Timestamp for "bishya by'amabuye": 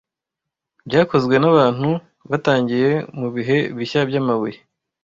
3.77-4.57